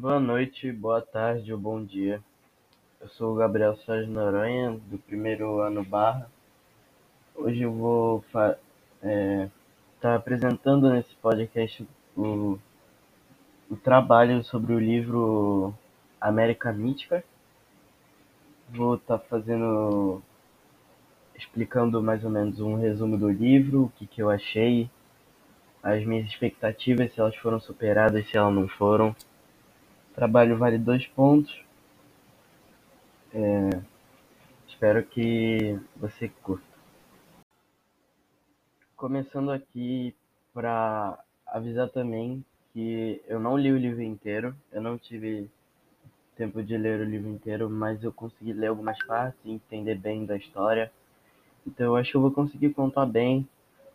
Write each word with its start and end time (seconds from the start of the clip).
Boa 0.00 0.18
noite, 0.18 0.72
boa 0.72 1.02
tarde 1.02 1.52
ou 1.52 1.58
bom 1.58 1.84
dia. 1.84 2.22
Eu 3.02 3.08
sou 3.10 3.34
o 3.34 3.36
Gabriel 3.36 3.76
Sérgio 3.84 4.10
Noronha, 4.10 4.80
do 4.86 4.96
primeiro 4.96 5.60
ano 5.60 5.84
Barra. 5.84 6.26
Hoje 7.34 7.60
eu 7.60 7.70
vou 7.70 8.24
estar 8.26 8.58
é, 9.02 9.50
tá 10.00 10.14
apresentando 10.14 10.88
nesse 10.88 11.14
podcast 11.16 11.86
o, 12.16 12.58
o 13.70 13.76
trabalho 13.76 14.42
sobre 14.42 14.72
o 14.72 14.78
livro 14.78 15.74
América 16.18 16.72
Mítica. 16.72 17.22
Vou 18.70 18.94
estar 18.94 19.18
tá 19.18 19.24
fazendo, 19.28 20.22
explicando 21.36 22.02
mais 22.02 22.24
ou 22.24 22.30
menos 22.30 22.58
um 22.58 22.74
resumo 22.74 23.18
do 23.18 23.28
livro, 23.28 23.82
o 23.82 23.90
que, 23.90 24.06
que 24.06 24.22
eu 24.22 24.30
achei, 24.30 24.88
as 25.82 26.02
minhas 26.06 26.26
expectativas, 26.26 27.12
se 27.12 27.20
elas 27.20 27.36
foram 27.36 27.60
superadas, 27.60 28.26
se 28.30 28.38
elas 28.38 28.54
não 28.54 28.66
foram 28.66 29.14
trabalho 30.14 30.56
vale 30.56 30.78
dois 30.78 31.06
pontos. 31.06 31.64
É, 33.32 33.80
espero 34.68 35.04
que 35.04 35.78
você 35.96 36.28
curta. 36.42 36.64
Começando 38.96 39.50
aqui 39.50 40.14
para 40.52 41.18
avisar 41.46 41.88
também 41.88 42.44
que 42.72 43.20
eu 43.26 43.40
não 43.40 43.56
li 43.56 43.72
o 43.72 43.78
livro 43.78 44.02
inteiro, 44.02 44.54
eu 44.72 44.80
não 44.80 44.98
tive 44.98 45.48
tempo 46.36 46.62
de 46.62 46.76
ler 46.76 47.00
o 47.00 47.04
livro 47.04 47.28
inteiro, 47.28 47.68
mas 47.68 48.02
eu 48.02 48.12
consegui 48.12 48.52
ler 48.52 48.68
algumas 48.68 48.98
partes 49.04 49.38
e 49.44 49.52
entender 49.52 49.96
bem 49.96 50.24
da 50.24 50.36
história. 50.36 50.90
Então 51.66 51.86
eu 51.86 51.96
acho 51.96 52.10
que 52.10 52.16
eu 52.16 52.20
vou 52.20 52.30
conseguir 52.30 52.70
contar 52.70 53.06
bem 53.06 53.46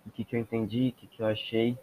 o 0.06 0.12
que, 0.12 0.24
que 0.24 0.36
eu 0.36 0.40
entendi, 0.40 0.90
o 0.90 0.92
que, 1.00 1.08
que 1.08 1.22
eu 1.22 1.26
achei. 1.26 1.78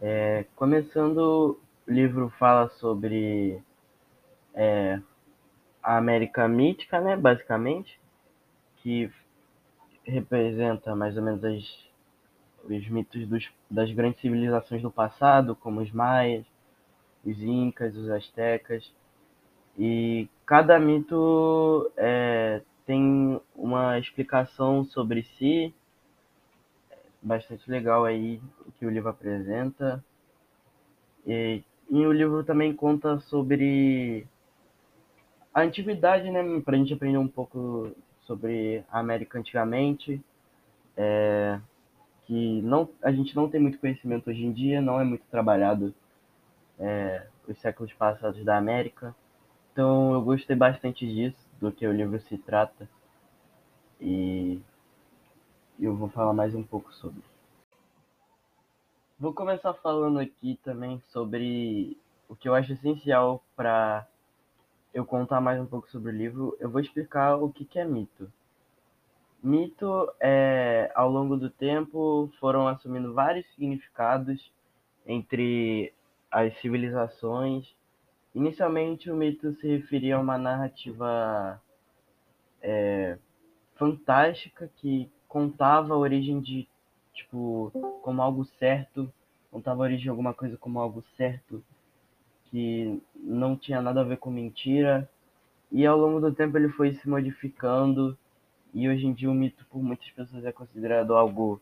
É, 0.00 0.44
começando, 0.54 1.58
o 1.86 1.92
livro 1.92 2.30
fala 2.38 2.68
sobre 2.70 3.62
é, 4.54 5.00
a 5.82 5.96
América 5.96 6.48
mítica, 6.48 7.00
né, 7.00 7.16
basicamente, 7.16 8.00
que 8.78 9.10
representa 10.04 10.94
mais 10.94 11.16
ou 11.16 11.22
menos 11.22 11.44
as, 11.44 11.88
os 12.64 12.88
mitos 12.88 13.26
dos, 13.26 13.50
das 13.70 13.90
grandes 13.92 14.20
civilizações 14.20 14.82
do 14.82 14.90
passado, 14.90 15.54
como 15.56 15.80
os 15.80 15.90
maias, 15.92 16.44
os 17.24 17.40
incas, 17.42 17.96
os 17.96 18.10
astecas, 18.10 18.92
e 19.78 20.28
cada 20.46 20.78
mito 20.78 21.90
é, 21.96 22.62
tem 22.86 23.40
uma 23.56 23.98
explicação 23.98 24.84
sobre 24.84 25.24
si, 25.36 25.74
bastante 27.20 27.68
legal 27.70 28.04
aí 28.04 28.40
que 28.78 28.86
o 28.86 28.90
livro 28.90 29.08
apresenta. 29.08 30.04
E, 31.26 31.62
e 31.90 32.06
o 32.06 32.12
livro 32.12 32.42
também 32.44 32.74
conta 32.74 33.18
sobre 33.20 34.26
a 35.52 35.62
antiguidade, 35.62 36.30
né, 36.30 36.42
para 36.60 36.74
a 36.74 36.78
gente 36.78 36.92
aprender 36.92 37.18
um 37.18 37.28
pouco 37.28 37.92
sobre 38.22 38.84
a 38.90 38.98
América 38.98 39.38
antigamente, 39.38 40.20
é, 40.96 41.60
que 42.22 42.62
não, 42.62 42.88
a 43.02 43.12
gente 43.12 43.36
não 43.36 43.48
tem 43.48 43.60
muito 43.60 43.78
conhecimento 43.78 44.30
hoje 44.30 44.44
em 44.44 44.52
dia, 44.52 44.80
não 44.80 45.00
é 45.00 45.04
muito 45.04 45.24
trabalhado 45.30 45.94
é, 46.78 47.26
os 47.46 47.58
séculos 47.58 47.92
passados 47.92 48.42
da 48.44 48.56
América. 48.56 49.14
Então 49.72 50.12
eu 50.12 50.22
gostei 50.22 50.56
bastante 50.56 51.06
disso, 51.06 51.38
do 51.60 51.70
que 51.70 51.86
o 51.86 51.92
livro 51.92 52.20
se 52.20 52.38
trata, 52.38 52.88
e 54.00 54.60
eu 55.78 55.94
vou 55.94 56.08
falar 56.08 56.32
mais 56.32 56.54
um 56.54 56.62
pouco 56.62 56.92
sobre. 56.94 57.22
Vou 59.16 59.32
começar 59.32 59.72
falando 59.74 60.18
aqui 60.18 60.58
também 60.64 61.00
sobre 61.12 61.96
o 62.28 62.34
que 62.34 62.48
eu 62.48 62.54
acho 62.54 62.72
essencial 62.72 63.44
para 63.54 64.04
eu 64.92 65.04
contar 65.04 65.40
mais 65.40 65.60
um 65.60 65.66
pouco 65.66 65.88
sobre 65.88 66.10
o 66.10 66.14
livro, 66.14 66.56
eu 66.58 66.68
vou 66.68 66.80
explicar 66.80 67.36
o 67.36 67.48
que, 67.48 67.64
que 67.64 67.78
é 67.78 67.84
mito. 67.84 68.30
Mito 69.40 70.12
é, 70.18 70.90
ao 70.96 71.08
longo 71.08 71.36
do 71.36 71.48
tempo, 71.48 72.28
foram 72.40 72.66
assumindo 72.66 73.14
vários 73.14 73.46
significados 73.54 74.52
entre 75.06 75.92
as 76.28 76.52
civilizações. 76.60 77.72
Inicialmente, 78.34 79.12
o 79.12 79.16
mito 79.16 79.52
se 79.54 79.68
referia 79.68 80.16
a 80.16 80.20
uma 80.20 80.36
narrativa 80.36 81.62
é, 82.60 83.16
fantástica 83.76 84.68
que 84.78 85.08
contava 85.28 85.94
a 85.94 85.98
origem 85.98 86.40
de, 86.40 86.68
tipo, 87.14 87.72
como 88.02 88.20
algo 88.20 88.44
certo, 88.58 89.12
contava 89.50 89.82
a 89.82 89.84
origem 89.84 90.04
de 90.04 90.08
alguma 90.10 90.34
coisa 90.34 90.56
como 90.56 90.80
algo 90.80 91.02
certo 91.16 91.62
que 92.46 93.02
não 93.16 93.56
tinha 93.56 93.80
nada 93.80 94.00
a 94.00 94.04
ver 94.04 94.18
com 94.18 94.30
mentira. 94.30 95.08
E 95.72 95.84
ao 95.86 95.98
longo 95.98 96.20
do 96.20 96.32
tempo 96.32 96.56
ele 96.56 96.68
foi 96.68 96.92
se 96.94 97.08
modificando. 97.08 98.16
E 98.72 98.88
hoje 98.88 99.06
em 99.06 99.12
dia 99.12 99.30
o 99.30 99.34
mito 99.34 99.64
por 99.70 99.82
muitas 99.82 100.08
pessoas 100.10 100.44
é 100.44 100.52
considerado 100.52 101.14
algo 101.14 101.60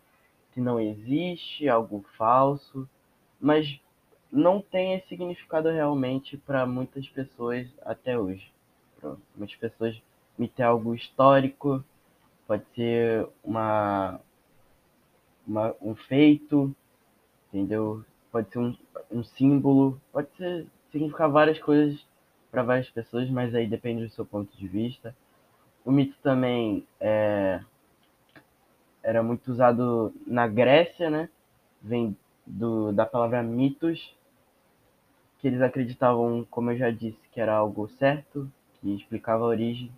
que 0.52 0.60
não 0.60 0.78
existe, 0.80 1.68
algo 1.68 2.04
falso, 2.16 2.88
mas 3.40 3.80
não 4.30 4.60
tem 4.60 4.94
esse 4.94 5.08
significado 5.08 5.70
realmente 5.70 6.36
para 6.36 6.66
muitas 6.66 7.08
pessoas 7.08 7.66
até 7.82 8.18
hoje. 8.18 8.52
Para 9.00 9.16
muitas 9.36 9.56
pessoas, 9.56 10.02
mito 10.38 10.60
é 10.60 10.64
algo 10.64 10.94
histórico, 10.94 11.84
pode 12.46 12.64
ser 12.74 13.26
uma, 13.42 14.20
uma 15.46 15.74
um 15.80 15.94
feito, 15.94 16.74
entendeu? 17.48 18.04
Pode 18.30 18.50
ser 18.50 18.58
um, 18.58 18.76
um 19.10 19.24
símbolo, 19.24 20.00
pode 20.12 20.28
ser 20.36 20.66
significar 20.90 21.30
várias 21.30 21.58
coisas 21.58 22.04
para 22.50 22.62
várias 22.62 22.88
pessoas, 22.90 23.28
mas 23.30 23.54
aí 23.54 23.66
depende 23.66 24.04
do 24.04 24.12
seu 24.12 24.24
ponto 24.24 24.54
de 24.56 24.68
vista. 24.68 25.14
O 25.84 25.90
mito 25.90 26.16
também 26.22 26.86
é, 27.00 27.60
era 29.02 29.22
muito 29.22 29.50
usado 29.50 30.12
na 30.26 30.46
Grécia, 30.46 31.10
né? 31.10 31.28
Vem 31.80 32.16
do, 32.46 32.92
da 32.92 33.04
palavra 33.04 33.42
mitos, 33.42 34.14
que 35.38 35.48
eles 35.48 35.60
acreditavam, 35.60 36.46
como 36.50 36.70
eu 36.70 36.76
já 36.76 36.90
disse, 36.90 37.18
que 37.32 37.40
era 37.40 37.54
algo 37.54 37.88
certo, 37.98 38.50
que 38.74 38.94
explicava 38.94 39.44
a 39.44 39.48
origem. 39.48 39.90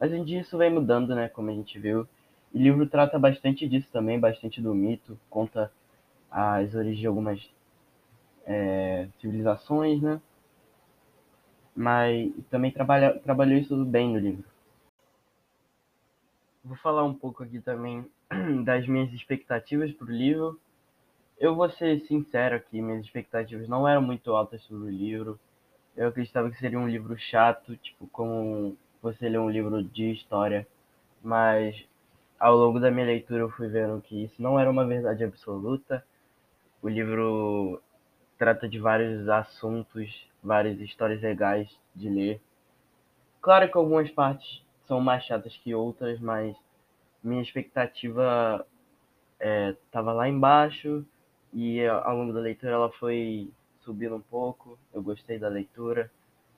Mas 0.00 0.10
hoje 0.10 0.20
em 0.20 0.24
dia 0.24 0.40
isso 0.40 0.56
vem 0.56 0.70
mudando, 0.70 1.14
né? 1.14 1.28
Como 1.28 1.50
a 1.50 1.52
gente 1.52 1.78
viu. 1.78 2.08
O 2.54 2.58
livro 2.58 2.86
trata 2.86 3.18
bastante 3.18 3.68
disso 3.68 3.88
também, 3.92 4.18
bastante 4.18 4.60
do 4.60 4.74
mito, 4.74 5.18
conta 5.28 5.70
as 6.30 6.74
origens 6.74 6.98
de 6.98 7.06
algumas 7.06 7.50
é, 8.46 9.08
civilizações, 9.20 10.00
né? 10.00 10.20
mas 11.78 12.32
também 12.50 12.72
trabalha, 12.72 13.16
trabalhou 13.20 13.56
isso 13.56 13.84
bem 13.84 14.12
no 14.12 14.18
livro. 14.18 14.44
Vou 16.64 16.76
falar 16.78 17.04
um 17.04 17.14
pouco 17.14 17.44
aqui 17.44 17.60
também 17.60 18.04
das 18.64 18.84
minhas 18.88 19.12
expectativas 19.12 19.92
para 19.92 20.08
o 20.08 20.10
livro. 20.10 20.60
Eu 21.38 21.54
vou 21.54 21.70
ser 21.70 22.00
sincero 22.00 22.56
aqui, 22.56 22.82
minhas 22.82 23.04
expectativas 23.04 23.68
não 23.68 23.86
eram 23.86 24.02
muito 24.02 24.32
altas 24.32 24.60
sobre 24.64 24.88
o 24.88 24.90
livro. 24.90 25.38
Eu 25.96 26.08
acreditava 26.08 26.50
que 26.50 26.58
seria 26.58 26.80
um 26.80 26.88
livro 26.88 27.16
chato, 27.16 27.76
tipo 27.76 28.08
como 28.08 28.76
você 29.00 29.28
lê 29.28 29.38
um 29.38 29.48
livro 29.48 29.80
de 29.84 30.10
história, 30.10 30.66
mas 31.22 31.87
ao 32.38 32.56
longo 32.56 32.80
da 32.80 32.90
minha 32.90 33.06
leitura 33.06 33.40
eu 33.40 33.50
fui 33.50 33.68
vendo 33.68 34.00
que 34.00 34.24
isso 34.24 34.40
não 34.40 34.58
era 34.58 34.70
uma 34.70 34.86
verdade 34.86 35.24
absoluta. 35.24 36.04
O 36.82 36.88
livro 36.88 37.82
trata 38.38 38.68
de 38.68 38.78
vários 38.78 39.28
assuntos 39.28 40.28
várias 40.42 40.80
histórias 40.80 41.20
legais 41.20 41.68
de 41.94 42.08
ler. 42.08 42.40
Claro 43.40 43.70
que 43.70 43.76
algumas 43.76 44.10
partes 44.10 44.62
são 44.86 45.00
mais 45.00 45.24
chatas 45.24 45.56
que 45.58 45.74
outras, 45.74 46.18
mas 46.20 46.56
minha 47.22 47.42
expectativa 47.42 48.66
estava 49.84 50.10
é, 50.10 50.14
lá 50.14 50.28
embaixo 50.28 51.04
e 51.52 51.84
ao 51.86 52.16
longo 52.16 52.32
da 52.32 52.40
leitura 52.40 52.72
ela 52.72 52.90
foi 52.92 53.50
subindo 53.80 54.16
um 54.16 54.20
pouco. 54.20 54.78
Eu 54.92 55.02
gostei 55.02 55.38
da 55.38 55.48
leitura. 55.48 56.10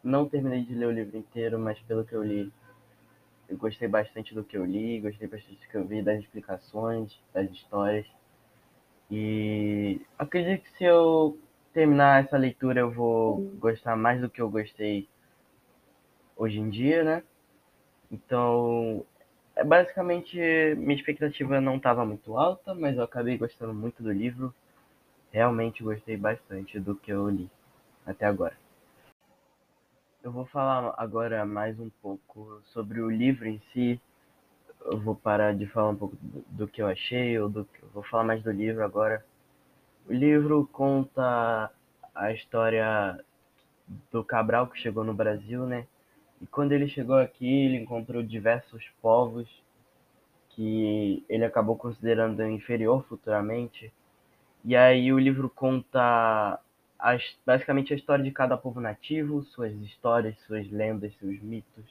Não 0.02 0.28
terminei 0.28 0.64
de 0.64 0.74
ler 0.74 0.86
o 0.86 0.92
livro 0.92 1.16
inteiro, 1.16 1.58
mas 1.58 1.78
pelo 1.80 2.04
que 2.04 2.14
eu 2.14 2.22
li, 2.22 2.50
eu 3.50 3.56
gostei 3.56 3.88
bastante 3.88 4.32
do 4.32 4.44
que 4.44 4.56
eu 4.56 4.64
li, 4.64 5.00
gostei 5.00 5.26
bastante 5.26 5.60
do 5.60 5.68
que 5.68 5.76
eu 5.76 5.84
vi, 5.84 6.02
das 6.02 6.20
explicações, 6.20 7.18
das 7.34 7.50
histórias. 7.50 8.06
E 9.10 10.00
acredito 10.16 10.62
que 10.62 10.78
se 10.78 10.84
eu 10.84 11.36
terminar 11.74 12.24
essa 12.24 12.36
leitura 12.36 12.80
eu 12.80 12.90
vou 12.90 13.40
gostar 13.58 13.96
mais 13.96 14.20
do 14.20 14.30
que 14.30 14.40
eu 14.40 14.48
gostei 14.48 15.08
hoje 16.36 16.60
em 16.60 16.70
dia, 16.70 17.02
né? 17.02 17.22
Então, 18.10 19.04
é 19.56 19.64
basicamente 19.64 20.38
minha 20.76 20.96
expectativa 20.96 21.60
não 21.60 21.76
estava 21.76 22.04
muito 22.04 22.38
alta, 22.38 22.72
mas 22.72 22.96
eu 22.96 23.02
acabei 23.02 23.36
gostando 23.36 23.74
muito 23.74 24.02
do 24.02 24.12
livro. 24.12 24.54
Realmente 25.32 25.82
gostei 25.82 26.16
bastante 26.16 26.78
do 26.78 26.94
que 26.94 27.12
eu 27.12 27.28
li 27.28 27.50
até 28.06 28.26
agora. 28.26 28.56
Eu 30.22 30.30
vou 30.30 30.44
falar 30.44 30.92
agora 30.98 31.46
mais 31.46 31.80
um 31.80 31.88
pouco 32.02 32.60
sobre 32.74 33.00
o 33.00 33.08
livro 33.08 33.48
em 33.48 33.58
si. 33.72 33.98
Eu 34.84 35.00
vou 35.00 35.14
parar 35.14 35.54
de 35.54 35.66
falar 35.66 35.88
um 35.88 35.96
pouco 35.96 36.14
do, 36.20 36.68
que 36.68 36.82
eu 36.82 36.86
achei, 36.86 37.38
ou 37.38 37.48
do 37.48 37.64
que 37.64 37.82
eu 37.82 37.88
vou 37.88 38.02
falar 38.02 38.24
mais 38.24 38.42
do 38.42 38.50
livro 38.50 38.84
agora. 38.84 39.24
O 40.06 40.12
livro 40.12 40.68
conta 40.70 41.70
a 42.14 42.32
história 42.32 43.18
do 44.12 44.22
Cabral 44.22 44.66
que 44.66 44.78
chegou 44.78 45.04
no 45.04 45.14
Brasil, 45.14 45.64
né? 45.64 45.86
E 46.42 46.46
quando 46.46 46.72
ele 46.72 46.86
chegou 46.86 47.16
aqui, 47.16 47.64
ele 47.64 47.78
encontrou 47.78 48.22
diversos 48.22 48.84
povos 49.00 49.48
que 50.50 51.24
ele 51.30 51.46
acabou 51.46 51.76
considerando 51.76 52.46
inferior 52.46 53.06
futuramente. 53.06 53.90
E 54.66 54.76
aí 54.76 55.14
o 55.14 55.18
livro 55.18 55.48
conta 55.48 56.60
as, 57.00 57.22
basicamente 57.44 57.92
a 57.92 57.96
história 57.96 58.24
de 58.24 58.30
cada 58.30 58.56
povo 58.56 58.80
nativo, 58.80 59.42
suas 59.42 59.72
histórias, 59.82 60.38
suas 60.46 60.70
lendas, 60.70 61.12
seus 61.18 61.40
mitos, 61.40 61.84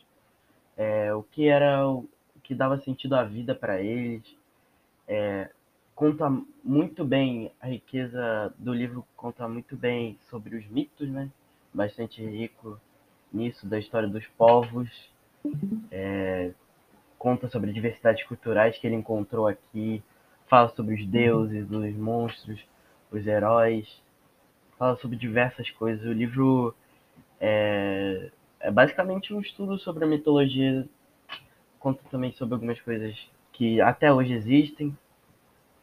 é, 0.78 1.14
o 1.14 1.24
que 1.24 1.48
era 1.48 1.88
o 1.88 2.08
que 2.44 2.56
dava 2.56 2.80
sentido 2.80 3.16
à 3.16 3.24
vida 3.24 3.54
para 3.54 3.82
eles. 3.82 4.24
É, 5.08 5.50
conta 5.96 6.30
muito 6.64 7.04
bem 7.04 7.52
a 7.60 7.68
riqueza 7.68 8.54
do 8.58 8.74
livro 8.74 9.06
conta 9.18 9.48
muito 9.48 9.76
bem 9.76 10.18
sobre 10.30 10.56
os 10.56 10.66
mitos, 10.68 11.10
né? 11.10 11.30
Bastante 11.74 12.24
rico 12.26 12.80
nisso 13.32 13.68
da 13.68 13.78
história 13.78 14.08
dos 14.08 14.26
povos. 14.38 14.90
É, 15.92 16.52
conta 17.18 17.50
sobre 17.50 17.74
diversidades 17.74 18.24
culturais 18.24 18.78
que 18.78 18.88
ele 18.88 18.96
encontrou 18.96 19.48
aqui. 19.48 20.02
Fala 20.48 20.70
sobre 20.70 20.96
os 20.96 21.06
deuses, 21.06 21.70
os 21.70 21.96
monstros, 21.96 22.66
os 23.12 23.28
heróis. 23.28 24.02
Fala 24.80 24.96
sobre 24.96 25.18
diversas 25.18 25.70
coisas. 25.72 26.06
O 26.06 26.14
livro 26.14 26.74
é, 27.38 28.32
é 28.62 28.72
basicamente 28.72 29.34
um 29.34 29.42
estudo 29.42 29.78
sobre 29.78 30.06
a 30.06 30.08
mitologia. 30.08 30.88
Conta 31.78 32.02
também 32.10 32.32
sobre 32.32 32.54
algumas 32.54 32.80
coisas 32.80 33.14
que 33.52 33.82
até 33.82 34.12
hoje 34.12 34.32
existem, 34.32 34.98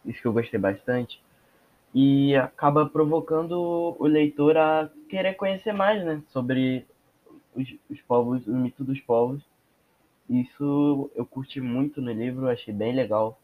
isso 0.03 0.23
que 0.23 0.27
eu 0.27 0.33
gostei 0.33 0.59
bastante. 0.59 1.21
E 1.95 2.35
acaba 2.37 2.89
provocando 2.89 3.95
o 3.99 4.07
leitor 4.07 4.57
a 4.57 4.89
querer 5.11 5.35
conhecer 5.35 5.75
mais, 5.75 6.03
né? 6.03 6.23
Sobre 6.29 6.87
os, 7.55 7.69
os 7.91 8.01
povos, 8.01 8.47
o 8.47 8.57
mito 8.57 8.83
dos 8.83 8.99
povos. 9.01 9.43
Isso 10.29 11.11
eu 11.15 11.27
curti 11.27 11.61
muito 11.61 12.01
no 12.01 12.13
livro, 12.13 12.49
achei 12.49 12.73
bem 12.73 12.95
legal. 12.95 13.39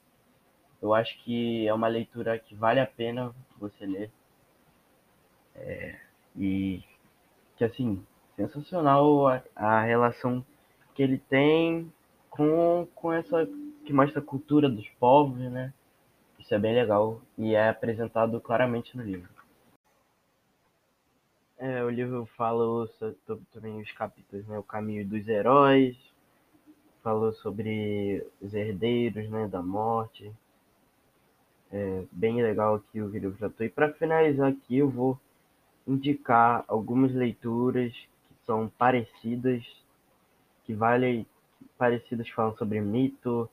Eu 0.80 0.94
acho 0.94 1.22
que 1.22 1.68
é 1.68 1.74
uma 1.74 1.88
leitura 1.88 2.38
que 2.38 2.54
vale 2.54 2.80
a 2.80 2.86
pena 2.86 3.34
você 3.60 3.84
ler. 3.84 4.10
É, 5.54 5.96
e 6.36 6.82
que 7.56 7.64
assim, 7.64 8.04
sensacional 8.36 9.28
a, 9.28 9.42
a 9.54 9.82
relação 9.82 10.44
que 10.94 11.02
ele 11.02 11.18
tem 11.18 11.92
com, 12.30 12.86
com 12.94 13.12
essa 13.12 13.46
que 13.84 13.92
mostra 13.92 14.20
a 14.20 14.24
cultura 14.24 14.68
dos 14.68 14.88
povos, 15.00 15.38
né? 15.38 15.72
Isso 16.38 16.54
é 16.54 16.58
bem 16.58 16.74
legal 16.74 17.20
e 17.36 17.54
é 17.54 17.68
apresentado 17.68 18.40
claramente 18.40 18.96
no 18.96 19.02
livro. 19.02 19.28
É, 21.58 21.82
o 21.84 21.90
livro 21.90 22.26
fala 22.36 22.86
sobre 23.26 23.44
também 23.52 23.80
os 23.80 23.92
capítulos, 23.92 24.46
né? 24.48 24.58
O 24.58 24.62
caminho 24.62 25.06
dos 25.06 25.28
heróis, 25.28 25.96
falou 27.02 27.32
sobre 27.34 28.26
os 28.40 28.54
herdeiros, 28.54 29.28
né? 29.28 29.46
Da 29.46 29.62
morte. 29.62 30.32
É 31.70 32.04
bem 32.10 32.42
legal 32.42 32.76
aqui 32.76 33.00
o 33.00 33.08
livro 33.08 33.36
tratou. 33.36 33.66
E 33.66 33.70
para 33.70 33.92
finalizar 33.92 34.50
aqui, 34.50 34.78
eu 34.78 34.88
vou 34.88 35.18
indicar 35.86 36.64
algumas 36.68 37.12
leituras 37.12 37.92
que 37.92 38.34
são 38.46 38.70
parecidas, 38.78 39.64
que 40.64 40.74
valem 40.74 41.26
parecidas 41.76 42.28
falam 42.28 42.56
sobre 42.56 42.80
mito, 42.80 43.48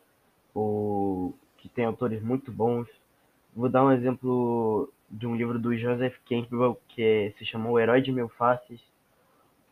ou 0.53 1.33
que 1.57 1.69
tem 1.69 1.85
autores 1.85 2.21
muito 2.21 2.51
bons. 2.51 2.87
Vou 3.55 3.69
dar 3.69 3.83
um 3.83 3.91
exemplo 3.91 4.91
de 5.09 5.25
um 5.25 5.35
livro 5.35 5.57
do 5.57 5.75
Joseph 5.75 6.17
Campbell 6.27 6.79
que 6.89 7.33
se 7.37 7.45
chamou 7.45 7.73
O 7.73 7.79
Herói 7.79 8.01
de 8.01 8.11
Mil 8.11 8.29
Faces, 8.29 8.79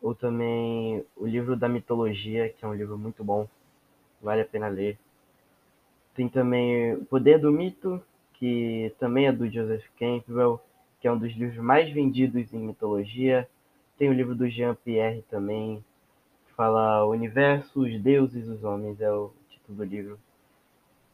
ou 0.02 0.14
também 0.14 1.04
o 1.16 1.26
livro 1.26 1.56
da 1.56 1.68
mitologia, 1.68 2.48
que 2.48 2.64
é 2.64 2.68
um 2.68 2.74
livro 2.74 2.98
muito 2.98 3.22
bom, 3.22 3.48
vale 4.20 4.42
a 4.42 4.44
pena 4.44 4.68
ler. 4.68 4.98
Tem 6.14 6.28
também 6.28 6.94
O 6.94 7.04
Poder 7.04 7.38
do 7.38 7.52
Mito, 7.52 8.02
que 8.34 8.92
também 8.98 9.26
é 9.26 9.32
do 9.32 9.48
Joseph 9.48 9.84
Campbell, 9.98 10.60
que 11.00 11.08
é 11.08 11.12
um 11.12 11.18
dos 11.18 11.32
livros 11.32 11.58
mais 11.58 11.92
vendidos 11.92 12.52
em 12.52 12.58
mitologia. 12.58 13.48
Tem 13.96 14.08
o 14.08 14.12
livro 14.12 14.34
do 14.34 14.48
Jean 14.48 14.74
Pierre 14.74 15.22
também, 15.30 15.84
que 16.46 16.54
fala 16.54 17.04
o 17.04 17.10
universo, 17.10 17.80
os 17.80 18.00
deuses, 18.00 18.48
os 18.48 18.62
homens, 18.64 19.00
é 19.00 19.10
o 19.10 19.32
título 19.50 19.78
do 19.78 19.84
livro 19.84 20.18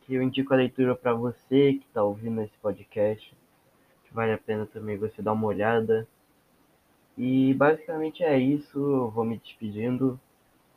que 0.04 0.14
eu 0.14 0.22
indico 0.22 0.52
a 0.52 0.56
leitura 0.56 0.94
para 0.94 1.14
você 1.14 1.74
que 1.74 1.86
está 1.86 2.02
ouvindo 2.02 2.42
esse 2.42 2.56
podcast. 2.58 3.34
Que 4.04 4.14
vale 4.14 4.32
a 4.32 4.38
pena 4.38 4.66
também 4.66 4.96
você 4.96 5.22
dar 5.22 5.32
uma 5.32 5.46
olhada. 5.46 6.06
E 7.16 7.54
basicamente 7.54 8.22
é 8.22 8.38
isso. 8.38 8.78
Eu 8.78 9.10
vou 9.10 9.24
me 9.24 9.38
despedindo. 9.38 10.20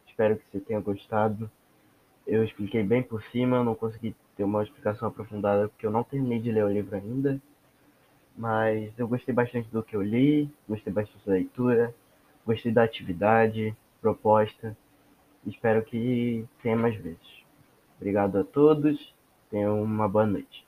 Espero 0.07 0.37
que 0.37 0.45
você 0.49 0.59
tenha 0.59 0.79
gostado. 0.79 1.49
Eu 2.25 2.43
expliquei 2.43 2.83
bem 2.83 3.03
por 3.03 3.21
cima, 3.23 3.63
não 3.63 3.75
consegui 3.75 4.15
ter 4.35 4.43
uma 4.43 4.63
explicação 4.63 5.07
aprofundada 5.07 5.67
porque 5.69 5.85
eu 5.85 5.91
não 5.91 6.03
terminei 6.03 6.39
de 6.39 6.51
ler 6.51 6.63
o 6.63 6.71
livro 6.71 6.95
ainda. 6.95 7.41
Mas 8.37 8.91
eu 8.99 9.07
gostei 9.07 9.33
bastante 9.33 9.67
do 9.69 9.83
que 9.83 9.95
eu 9.95 10.01
li, 10.01 10.49
gostei 10.69 10.93
bastante 10.93 11.25
da 11.25 11.33
leitura, 11.33 11.93
gostei 12.45 12.71
da 12.71 12.83
atividade, 12.83 13.75
proposta. 14.01 14.77
Espero 15.45 15.83
que 15.83 16.45
tenha 16.61 16.75
mais 16.75 16.95
vezes. 16.95 17.43
Obrigado 17.97 18.37
a 18.37 18.43
todos 18.43 19.15
Tenha 19.49 19.71
uma 19.71 20.09
boa 20.09 20.25
noite. 20.25 20.66